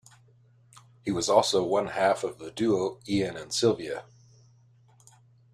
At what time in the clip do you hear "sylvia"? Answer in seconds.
3.53-4.05